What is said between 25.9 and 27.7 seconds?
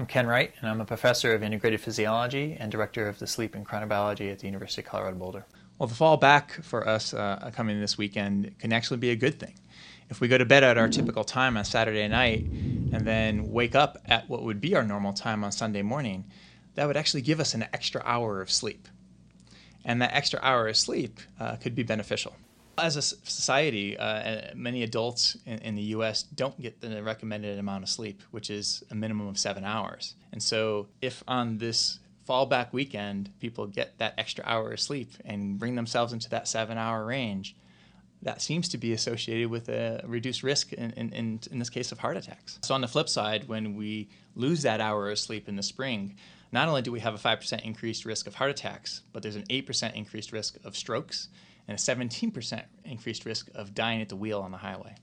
US don't get the recommended